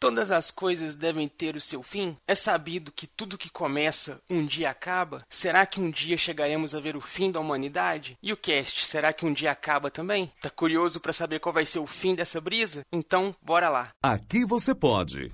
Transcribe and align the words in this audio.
todas 0.00 0.30
as 0.30 0.50
coisas 0.50 0.94
devem 0.94 1.28
ter 1.28 1.54
o 1.54 1.60
seu 1.60 1.82
fim? 1.82 2.16
É 2.26 2.34
sabido 2.34 2.90
que 2.90 3.06
tudo 3.06 3.36
que 3.36 3.50
começa 3.50 4.20
um 4.30 4.44
dia 4.44 4.70
acaba? 4.70 5.22
Será 5.28 5.66
que 5.66 5.78
um 5.78 5.90
dia 5.90 6.16
chegaremos 6.16 6.74
a 6.74 6.80
ver 6.80 6.96
o 6.96 7.00
fim 7.00 7.30
da 7.30 7.38
humanidade? 7.38 8.16
E 8.22 8.32
o 8.32 8.36
cast, 8.36 8.86
será 8.86 9.12
que 9.12 9.26
um 9.26 9.32
dia 9.32 9.52
acaba 9.52 9.90
também? 9.90 10.32
Tá 10.40 10.48
curioso 10.48 10.98
para 10.98 11.12
saber 11.12 11.38
qual 11.38 11.52
vai 11.52 11.66
ser 11.66 11.80
o 11.80 11.86
fim 11.86 12.14
dessa 12.14 12.40
brisa? 12.40 12.82
Então, 12.90 13.34
bora 13.42 13.68
lá. 13.68 13.90
Aqui 14.02 14.44
você 14.44 14.74
pode. 14.74 15.28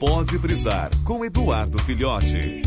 Pode 0.00 0.38
brisar 0.38 0.90
com 1.04 1.24
Eduardo 1.24 1.78
Filhote. 1.82 2.62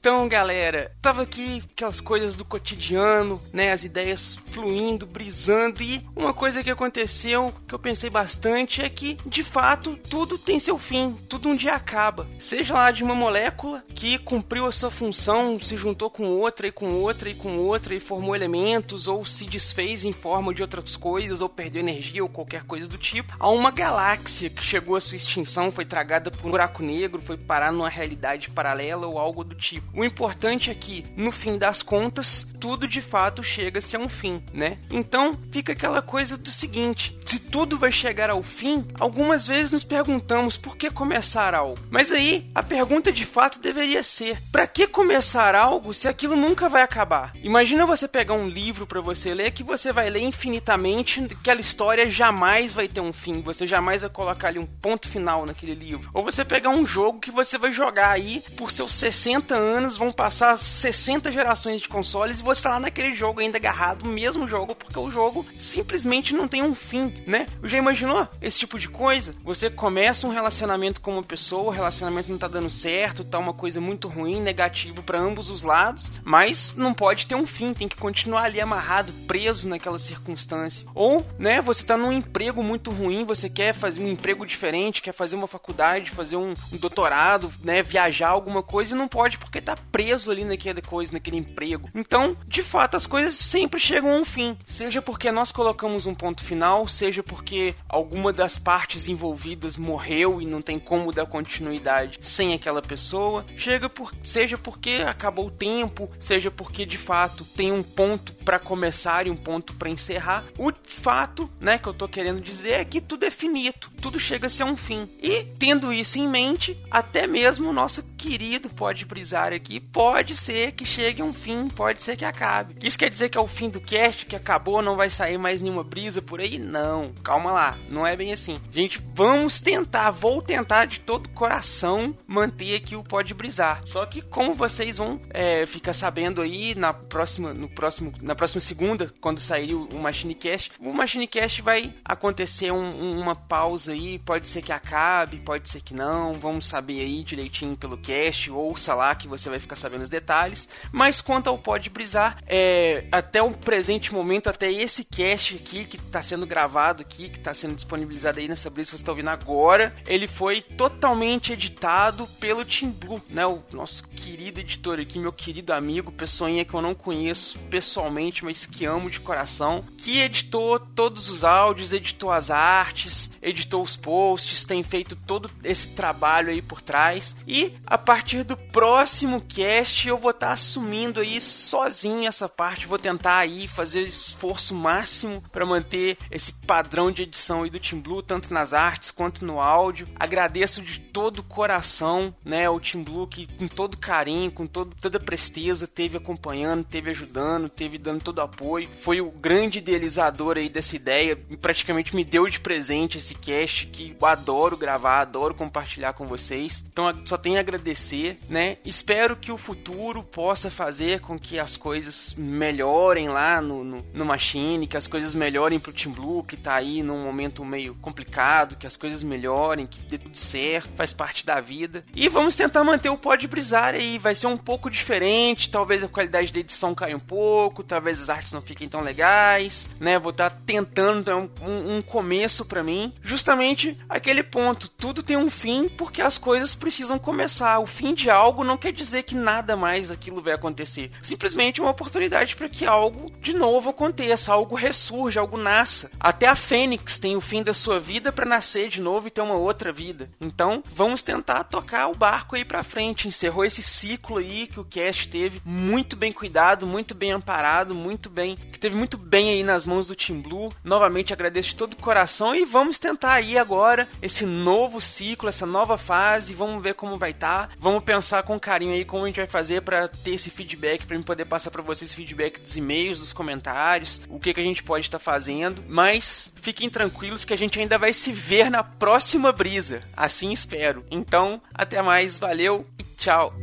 Então, 0.00 0.28
galera, 0.28 0.92
tava 1.02 1.22
aqui 1.22 1.60
aquelas 1.72 2.00
coisas 2.00 2.36
do 2.36 2.44
cotidiano, 2.44 3.42
né? 3.52 3.72
As 3.72 3.82
ideias 3.82 4.38
fluindo, 4.52 5.04
brisando. 5.04 5.82
E 5.82 6.00
uma 6.14 6.32
coisa 6.32 6.62
que 6.62 6.70
aconteceu, 6.70 7.52
que 7.66 7.74
eu 7.74 7.80
pensei 7.80 8.08
bastante, 8.08 8.80
é 8.80 8.88
que, 8.88 9.16
de 9.26 9.42
fato, 9.42 9.98
tudo 10.08 10.38
tem 10.38 10.60
seu 10.60 10.78
fim. 10.78 11.16
Tudo 11.28 11.48
um 11.48 11.56
dia 11.56 11.74
acaba. 11.74 12.28
Seja 12.38 12.74
lá 12.74 12.92
de 12.92 13.02
uma 13.02 13.14
molécula 13.14 13.82
que 13.88 14.18
cumpriu 14.18 14.66
a 14.66 14.72
sua 14.72 14.90
função, 14.90 15.58
se 15.58 15.76
juntou 15.76 16.08
com 16.08 16.26
outra 16.26 16.68
e 16.68 16.72
com 16.72 16.92
outra 16.92 17.28
e 17.28 17.34
com 17.34 17.58
outra 17.58 17.92
e 17.92 18.00
formou 18.00 18.36
elementos, 18.36 19.08
ou 19.08 19.24
se 19.24 19.46
desfez 19.46 20.04
em 20.04 20.12
forma 20.12 20.54
de 20.54 20.62
outras 20.62 20.96
coisas, 20.96 21.40
ou 21.40 21.48
perdeu 21.48 21.80
energia, 21.80 22.22
ou 22.22 22.28
qualquer 22.28 22.62
coisa 22.62 22.86
do 22.86 22.96
tipo, 22.96 23.34
a 23.38 23.50
uma 23.50 23.72
galáxia 23.72 24.48
que 24.48 24.62
chegou 24.62 24.94
à 24.94 25.00
sua 25.00 25.16
extinção, 25.16 25.72
foi 25.72 25.84
tragada 25.84 26.30
por 26.30 26.46
um 26.46 26.50
buraco 26.52 26.84
negro, 26.84 27.20
foi 27.20 27.36
parar 27.36 27.72
numa 27.72 27.88
realidade 27.88 28.48
paralela 28.48 29.04
ou 29.04 29.18
algo 29.18 29.42
do 29.42 29.56
tipo 29.56 29.88
tipo. 29.88 29.97
O 29.98 30.04
importante 30.04 30.70
é 30.70 30.74
que, 30.74 31.04
no 31.16 31.32
fim 31.32 31.58
das 31.58 31.82
contas, 31.82 32.46
tudo 32.58 32.86
de 32.88 33.00
fato 33.00 33.42
chega-se 33.42 33.96
a 33.96 33.98
um 33.98 34.08
fim, 34.08 34.42
né? 34.52 34.78
Então, 34.90 35.38
fica 35.52 35.72
aquela 35.72 36.02
coisa 36.02 36.36
do 36.36 36.50
seguinte: 36.50 37.18
se 37.24 37.38
tudo 37.38 37.78
vai 37.78 37.92
chegar 37.92 38.30
ao 38.30 38.42
fim, 38.42 38.86
algumas 38.98 39.46
vezes 39.46 39.70
nos 39.70 39.84
perguntamos 39.84 40.56
por 40.56 40.76
que 40.76 40.90
começar 40.90 41.54
algo. 41.54 41.78
Mas 41.90 42.12
aí, 42.12 42.48
a 42.54 42.62
pergunta 42.62 43.12
de 43.12 43.24
fato 43.24 43.60
deveria 43.60 44.02
ser: 44.02 44.40
para 44.50 44.66
que 44.66 44.86
começar 44.86 45.54
algo 45.54 45.94
se 45.94 46.08
aquilo 46.08 46.36
nunca 46.36 46.68
vai 46.68 46.82
acabar? 46.82 47.32
Imagina 47.42 47.86
você 47.86 48.08
pegar 48.08 48.34
um 48.34 48.48
livro 48.48 48.86
para 48.86 49.00
você 49.00 49.34
ler 49.34 49.52
que 49.52 49.62
você 49.62 49.92
vai 49.92 50.10
ler 50.10 50.20
infinitamente, 50.20 51.24
aquela 51.24 51.60
história 51.60 52.10
jamais 52.10 52.74
vai 52.74 52.88
ter 52.88 53.00
um 53.00 53.12
fim, 53.12 53.40
você 53.40 53.66
jamais 53.66 54.02
vai 54.02 54.10
colocar 54.10 54.48
ali 54.48 54.58
um 54.58 54.66
ponto 54.66 55.08
final 55.08 55.46
naquele 55.46 55.74
livro. 55.74 56.10
Ou 56.12 56.24
você 56.24 56.44
pegar 56.44 56.70
um 56.70 56.86
jogo 56.86 57.20
que 57.20 57.30
você 57.30 57.58
vai 57.58 57.70
jogar 57.70 58.10
aí 58.10 58.42
por 58.56 58.70
seus 58.70 58.94
60 58.94 59.54
anos, 59.54 59.96
vão 59.96 60.12
passar 60.12 60.56
60 60.58 61.30
gerações 61.30 61.80
de 61.80 61.88
consoles 61.88 62.40
tá 62.56 62.70
lá 62.70 62.80
naquele 62.80 63.14
jogo 63.14 63.40
ainda 63.40 63.58
agarrado, 63.58 64.08
mesmo 64.08 64.48
jogo, 64.48 64.74
porque 64.74 64.98
o 64.98 65.10
jogo 65.10 65.46
simplesmente 65.58 66.34
não 66.34 66.48
tem 66.48 66.62
um 66.62 66.74
fim, 66.74 67.12
né? 67.26 67.46
Já 67.64 67.78
imaginou 67.78 68.26
esse 68.40 68.58
tipo 68.58 68.78
de 68.78 68.88
coisa? 68.88 69.34
Você 69.44 69.70
começa 69.70 70.26
um 70.26 70.30
relacionamento 70.30 71.00
com 71.00 71.12
uma 71.12 71.22
pessoa, 71.22 71.68
o 71.68 71.70
relacionamento 71.70 72.30
não 72.30 72.38
tá 72.38 72.48
dando 72.48 72.70
certo, 72.70 73.24
tá 73.24 73.38
uma 73.38 73.52
coisa 73.52 73.80
muito 73.80 74.08
ruim, 74.08 74.40
negativo 74.40 75.02
para 75.02 75.18
ambos 75.18 75.50
os 75.50 75.62
lados, 75.62 76.10
mas 76.24 76.74
não 76.76 76.94
pode 76.94 77.26
ter 77.26 77.34
um 77.34 77.46
fim, 77.46 77.72
tem 77.72 77.88
que 77.88 77.96
continuar 77.96 78.44
ali 78.44 78.60
amarrado, 78.60 79.12
preso 79.26 79.68
naquela 79.68 79.98
circunstância. 79.98 80.86
Ou, 80.94 81.24
né, 81.38 81.60
você 81.60 81.84
tá 81.84 81.96
num 81.96 82.12
emprego 82.12 82.62
muito 82.62 82.90
ruim, 82.90 83.24
você 83.24 83.48
quer 83.48 83.74
fazer 83.74 84.00
um 84.00 84.08
emprego 84.08 84.46
diferente, 84.46 85.02
quer 85.02 85.12
fazer 85.12 85.36
uma 85.36 85.46
faculdade, 85.46 86.10
fazer 86.10 86.36
um, 86.36 86.54
um 86.72 86.76
doutorado, 86.76 87.52
né, 87.62 87.82
viajar 87.82 88.28
alguma 88.28 88.62
coisa 88.62 88.94
e 88.94 88.98
não 88.98 89.08
pode 89.08 89.38
porque 89.38 89.60
tá 89.60 89.76
preso 89.90 90.30
ali 90.30 90.44
naquela 90.44 90.80
coisa, 90.80 91.12
naquele 91.12 91.36
emprego. 91.36 91.90
Então, 91.94 92.36
de 92.46 92.62
fato, 92.62 92.96
as 92.96 93.06
coisas 93.06 93.36
sempre 93.36 93.80
chegam 93.80 94.12
a 94.12 94.16
um 94.16 94.24
fim. 94.24 94.56
Seja 94.66 95.02
porque 95.02 95.30
nós 95.30 95.52
colocamos 95.52 96.06
um 96.06 96.14
ponto 96.14 96.42
final, 96.44 96.88
seja 96.88 97.22
porque 97.22 97.74
alguma 97.88 98.32
das 98.32 98.58
partes 98.58 99.08
envolvidas 99.08 99.76
morreu 99.76 100.40
e 100.40 100.46
não 100.46 100.62
tem 100.62 100.78
como 100.78 101.12
dar 101.12 101.26
continuidade 101.26 102.18
sem 102.20 102.54
aquela 102.54 102.80
pessoa, 102.80 103.44
chega 103.56 103.88
por, 103.88 104.14
seja 104.22 104.56
porque 104.56 105.02
acabou 105.06 105.48
o 105.48 105.50
tempo, 105.50 106.10
seja 106.18 106.50
porque 106.50 106.86
de 106.86 106.98
fato 106.98 107.44
tem 107.44 107.72
um 107.72 107.82
ponto 107.82 108.32
para 108.32 108.58
começar 108.58 109.26
e 109.26 109.30
um 109.30 109.36
ponto 109.36 109.74
para 109.74 109.90
encerrar. 109.90 110.44
O 110.58 110.72
fato, 110.84 111.50
né, 111.60 111.78
que 111.78 111.86
eu 111.86 111.94
tô 111.94 112.08
querendo 112.08 112.40
dizer 112.40 112.72
é 112.72 112.84
que 112.84 113.00
tudo 113.00 113.24
é 113.24 113.30
finito, 113.30 113.90
tudo 114.00 114.18
chega 114.18 114.46
a 114.46 114.50
ser 114.50 114.64
um 114.64 114.76
fim. 114.76 115.08
E 115.22 115.44
tendo 115.58 115.92
isso 115.92 116.18
em 116.18 116.28
mente, 116.28 116.78
até 116.90 117.26
mesmo 117.26 117.68
o 117.68 117.72
nosso 117.72 118.02
querido 118.16 118.68
pode 118.70 119.04
brisar 119.04 119.52
aqui, 119.52 119.80
pode 119.80 120.36
ser 120.36 120.72
que 120.72 120.84
chegue 120.84 121.22
a 121.22 121.24
um 121.24 121.32
fim, 121.32 121.68
pode 121.68 122.02
ser 122.02 122.16
que 122.16 122.24
acabe. 122.28 122.76
Isso 122.82 122.98
quer 122.98 123.10
dizer 123.10 123.28
que 123.28 123.38
é 123.38 123.40
o 123.40 123.48
fim 123.48 123.68
do 123.68 123.80
cast, 123.80 124.26
que 124.26 124.36
acabou, 124.36 124.82
não 124.82 124.96
vai 124.96 125.10
sair 125.10 125.38
mais 125.38 125.60
nenhuma 125.60 125.84
brisa 125.84 126.20
por 126.22 126.40
aí? 126.40 126.58
Não, 126.58 127.12
calma 127.22 127.50
lá, 127.50 127.78
não 127.88 128.06
é 128.06 128.16
bem 128.16 128.32
assim. 128.32 128.58
Gente, 128.72 129.00
vamos 129.14 129.60
tentar, 129.60 130.10
vou 130.10 130.42
tentar 130.42 130.84
de 130.84 131.00
todo 131.00 131.28
coração 131.30 132.14
manter 132.26 132.74
aqui 132.74 132.94
o 132.94 133.02
Pode 133.02 133.34
Brisar. 133.34 133.82
Só 133.86 134.04
que 134.06 134.20
como 134.20 134.54
vocês 134.54 134.98
vão 134.98 135.20
é, 135.30 135.66
ficar 135.66 135.92
sabendo 135.92 136.42
aí 136.42 136.74
na 136.74 136.92
próxima, 136.92 137.52
no 137.52 137.68
próximo, 137.68 138.12
na 138.20 138.34
próxima 138.34 138.60
segunda, 138.60 139.12
quando 139.20 139.40
sair 139.40 139.74
o, 139.74 139.88
o 139.92 139.98
Machinecast, 139.98 140.72
o 140.80 140.92
Machinecast 140.92 141.62
vai 141.62 141.94
acontecer 142.04 142.70
um, 142.70 143.20
uma 143.20 143.34
pausa 143.34 143.92
aí, 143.92 144.18
pode 144.18 144.48
ser 144.48 144.62
que 144.62 144.72
acabe, 144.72 145.38
pode 145.38 145.68
ser 145.68 145.80
que 145.80 145.94
não, 145.94 146.34
vamos 146.34 146.66
saber 146.66 147.00
aí 147.00 147.22
direitinho 147.22 147.76
pelo 147.76 147.96
cast, 147.96 148.50
ouça 148.50 148.94
lá 148.94 149.14
que 149.14 149.28
você 149.28 149.48
vai 149.48 149.58
ficar 149.58 149.76
sabendo 149.76 150.02
os 150.02 150.08
detalhes. 150.08 150.68
Mas 150.92 151.20
quanto 151.20 151.48
ao 151.48 151.58
Pode 151.58 151.90
Brisar, 151.90 152.17
é, 152.46 153.04
até 153.10 153.42
o 153.42 153.50
presente 153.50 154.12
momento, 154.12 154.48
até 154.48 154.70
esse 154.70 155.04
cast 155.04 155.56
aqui 155.56 155.84
que 155.84 155.96
está 155.96 156.22
sendo 156.22 156.46
gravado 156.46 157.02
aqui, 157.02 157.28
que 157.28 157.38
está 157.38 157.54
sendo 157.54 157.74
disponibilizado 157.74 158.38
aí 158.38 158.48
nessa 158.48 158.70
brisa 158.70 158.90
que 158.90 158.96
você 158.96 159.02
está 159.02 159.12
ouvindo 159.12 159.30
agora, 159.30 159.94
ele 160.06 160.26
foi 160.26 160.60
totalmente 160.60 161.52
editado 161.52 162.26
pelo 162.40 162.64
Team 162.64 162.90
Blue, 162.90 163.22
né? 163.28 163.46
O 163.46 163.62
nosso 163.72 164.06
querido 164.08 164.60
editor 164.60 164.98
aqui, 165.00 165.18
meu 165.18 165.32
querido 165.32 165.72
amigo, 165.72 166.12
pessoinha 166.12 166.64
que 166.64 166.74
eu 166.74 166.82
não 166.82 166.94
conheço 166.94 167.58
pessoalmente, 167.70 168.44
mas 168.44 168.66
que 168.66 168.84
amo 168.84 169.10
de 169.10 169.20
coração, 169.20 169.84
que 169.96 170.20
editou 170.20 170.78
todos 170.78 171.28
os 171.28 171.44
áudios, 171.44 171.92
editou 171.92 172.32
as 172.32 172.50
artes, 172.50 173.30
editou 173.40 173.82
os 173.82 173.96
posts, 173.96 174.64
tem 174.64 174.82
feito 174.82 175.16
todo 175.16 175.50
esse 175.64 175.88
trabalho 175.90 176.50
aí 176.50 176.62
por 176.62 176.80
trás. 176.80 177.36
E 177.46 177.74
a 177.86 177.98
partir 177.98 178.42
do 178.42 178.56
próximo 178.56 178.88
próximo 179.28 179.40
cast 179.40 180.08
eu 180.08 180.16
vou 180.16 180.30
estar 180.30 180.46
tá 180.48 180.52
assumindo 180.52 181.20
aí 181.20 181.40
sozinho 181.40 182.07
essa 182.26 182.48
parte, 182.48 182.86
vou 182.86 182.98
tentar 182.98 183.38
aí 183.38 183.66
fazer 183.66 184.02
esforço 184.02 184.74
máximo 184.74 185.42
para 185.52 185.66
manter 185.66 186.16
esse 186.30 186.52
padrão 186.52 187.10
de 187.10 187.22
edição 187.22 187.62
aí 187.62 187.70
do 187.70 187.80
Team 187.80 188.00
Blue, 188.00 188.22
tanto 188.22 188.52
nas 188.52 188.72
artes 188.72 189.10
quanto 189.10 189.44
no 189.44 189.60
áudio. 189.60 190.08
Agradeço 190.16 190.82
de 190.82 190.98
todo 190.98 191.40
o 191.40 191.42
coração, 191.42 192.34
né, 192.44 192.68
o 192.68 192.80
Team 192.80 193.04
Blue 193.04 193.26
que 193.26 193.46
com 193.58 193.68
todo 193.68 193.96
carinho, 193.96 194.50
com 194.50 194.66
todo, 194.66 194.94
toda 195.00 195.20
presteza 195.20 195.86
teve 195.86 196.16
acompanhando, 196.16 196.84
teve 196.84 197.10
ajudando, 197.10 197.68
teve 197.68 197.98
dando 197.98 198.22
todo 198.22 198.38
o 198.38 198.42
apoio. 198.42 198.88
Foi 199.02 199.20
o 199.20 199.30
grande 199.30 199.78
idealizador 199.78 200.56
aí 200.56 200.68
dessa 200.68 200.96
ideia, 200.96 201.36
praticamente 201.60 202.14
me 202.14 202.24
deu 202.24 202.48
de 202.48 202.60
presente 202.60 203.18
esse 203.18 203.34
cast 203.34 203.86
que 203.88 204.16
eu 204.18 204.26
adoro 204.26 204.76
gravar, 204.76 205.20
adoro 205.20 205.54
compartilhar 205.54 206.12
com 206.12 206.26
vocês. 206.26 206.84
Então 206.90 207.12
só 207.24 207.36
tenho 207.36 207.56
a 207.56 207.60
agradecer, 207.60 208.38
né? 208.48 208.78
espero 208.84 209.36
que 209.36 209.52
o 209.52 209.58
futuro 209.58 210.22
possa 210.22 210.70
fazer 210.70 211.20
com 211.20 211.38
que 211.38 211.58
as 211.58 211.76
coisas 211.76 211.97
melhorem 212.36 213.28
lá 213.28 213.60
no, 213.60 213.84
no, 213.84 214.06
no 214.12 214.24
Machine, 214.24 214.86
que 214.86 214.96
as 214.96 215.06
coisas 215.06 215.34
melhorem 215.34 215.78
pro 215.78 215.92
Team 215.92 216.12
Blue, 216.12 216.44
que 216.44 216.56
tá 216.56 216.74
aí 216.74 217.02
num 217.02 217.24
momento 217.24 217.64
meio 217.64 217.94
complicado, 217.96 218.76
que 218.76 218.86
as 218.86 218.96
coisas 218.96 219.22
melhorem, 219.22 219.86
que 219.86 220.00
dê 220.00 220.18
tudo 220.18 220.36
certo, 220.36 220.90
faz 220.96 221.12
parte 221.12 221.44
da 221.44 221.60
vida. 221.60 222.04
E 222.14 222.28
vamos 222.28 222.56
tentar 222.56 222.84
manter 222.84 223.08
o 223.08 223.18
Pod 223.18 223.46
Brisar 223.46 223.94
aí, 223.94 224.18
vai 224.18 224.34
ser 224.34 224.46
um 224.46 224.56
pouco 224.56 224.90
diferente, 224.90 225.70
talvez 225.70 226.02
a 226.04 226.08
qualidade 226.08 226.52
da 226.52 226.60
edição 226.60 226.94
caia 226.94 227.16
um 227.16 227.20
pouco, 227.20 227.82
talvez 227.82 228.20
as 228.20 228.28
artes 228.28 228.52
não 228.52 228.62
fiquem 228.62 228.88
tão 228.88 229.00
legais, 229.00 229.88
né? 230.00 230.18
Vou 230.18 230.30
estar 230.30 230.50
tá 230.50 230.56
tentando, 230.66 231.20
então, 231.20 231.50
um, 231.62 231.96
um 231.96 232.02
começo 232.02 232.64
para 232.64 232.82
mim, 232.82 233.12
justamente 233.22 233.98
aquele 234.08 234.42
ponto, 234.42 234.88
tudo 234.88 235.22
tem 235.22 235.36
um 235.36 235.50
fim 235.50 235.88
porque 235.88 236.22
as 236.22 236.38
coisas 236.38 236.74
precisam 236.74 237.18
começar. 237.18 237.78
O 237.78 237.86
fim 237.86 238.14
de 238.14 238.30
algo 238.30 238.64
não 238.64 238.76
quer 238.76 238.92
dizer 238.92 239.22
que 239.22 239.34
nada 239.34 239.76
mais 239.76 240.10
aquilo 240.10 240.42
vai 240.42 240.54
acontecer. 240.54 241.10
Simplesmente 241.22 241.77
uma 241.80 241.90
oportunidade 241.90 242.56
para 242.56 242.68
que 242.68 242.84
algo 242.84 243.32
de 243.40 243.52
novo 243.52 243.90
aconteça, 243.90 244.52
algo 244.52 244.74
ressurja, 244.74 245.40
algo 245.40 245.56
nasça. 245.56 246.10
Até 246.18 246.46
a 246.46 246.54
Fênix 246.54 247.18
tem 247.18 247.36
o 247.36 247.40
fim 247.40 247.62
da 247.62 247.72
sua 247.72 247.98
vida 247.98 248.32
para 248.32 248.46
nascer 248.46 248.88
de 248.88 249.00
novo 249.00 249.28
e 249.28 249.30
ter 249.30 249.40
uma 249.40 249.54
outra 249.54 249.92
vida. 249.92 250.30
Então, 250.40 250.82
vamos 250.94 251.22
tentar 251.22 251.64
tocar 251.64 252.08
o 252.08 252.16
barco 252.16 252.56
aí 252.56 252.64
para 252.64 252.84
frente. 252.84 253.28
Encerrou 253.28 253.64
esse 253.64 253.82
ciclo 253.82 254.38
aí 254.38 254.66
que 254.66 254.80
o 254.80 254.84
cast 254.84 255.28
teve 255.28 255.60
muito 255.64 256.16
bem 256.16 256.32
cuidado, 256.32 256.86
muito 256.86 257.14
bem 257.14 257.32
amparado, 257.32 257.94
muito 257.94 258.28
bem, 258.28 258.56
que 258.56 258.78
teve 258.78 258.96
muito 258.96 259.16
bem 259.16 259.50
aí 259.50 259.62
nas 259.62 259.86
mãos 259.86 260.06
do 260.06 260.14
Team 260.14 260.40
Blue. 260.40 260.72
Novamente 260.84 261.32
agradeço 261.32 261.70
de 261.70 261.76
todo 261.76 261.94
o 261.94 261.96
coração 261.96 262.54
e 262.54 262.64
vamos 262.64 262.98
tentar 262.98 263.34
aí 263.34 263.58
agora 263.58 264.08
esse 264.22 264.44
novo 264.44 265.00
ciclo, 265.00 265.48
essa 265.48 265.66
nova 265.66 265.98
fase, 265.98 266.54
vamos 266.54 266.82
ver 266.82 266.94
como 266.94 267.18
vai 267.18 267.30
estar. 267.30 267.68
Tá. 267.68 267.74
Vamos 267.78 268.02
pensar 268.04 268.42
com 268.42 268.58
carinho 268.58 268.92
aí 268.92 269.04
como 269.04 269.24
a 269.24 269.26
gente 269.26 269.36
vai 269.36 269.46
fazer 269.46 269.82
para 269.82 270.08
ter 270.08 270.32
esse 270.32 270.50
feedback, 270.50 271.06
para 271.06 271.16
mim 271.16 271.22
poder 271.22 271.44
passar 271.44 271.67
para 271.70 271.82
vocês 271.82 272.14
feedback 272.14 272.60
dos 272.60 272.76
e-mails, 272.76 273.18
dos 273.18 273.32
comentários, 273.32 274.20
o 274.28 274.38
que, 274.38 274.52
que 274.52 274.60
a 274.60 274.64
gente 274.64 274.82
pode 274.82 275.06
estar 275.06 275.18
tá 275.18 275.24
fazendo. 275.24 275.82
Mas 275.88 276.52
fiquem 276.60 276.88
tranquilos 276.90 277.44
que 277.44 277.52
a 277.52 277.56
gente 277.56 277.78
ainda 277.78 277.98
vai 277.98 278.12
se 278.12 278.32
ver 278.32 278.70
na 278.70 278.82
próxima 278.82 279.52
brisa. 279.52 280.02
Assim 280.16 280.52
espero. 280.52 281.04
Então, 281.10 281.60
até 281.72 282.02
mais, 282.02 282.38
valeu 282.38 282.86
e 282.98 283.04
tchau. 283.16 283.54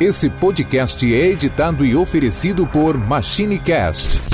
Esse 0.00 0.28
podcast 0.28 1.06
é 1.06 1.28
editado 1.28 1.86
e 1.86 1.94
oferecido 1.94 2.66
por 2.66 2.98
MachineCast 2.98 4.33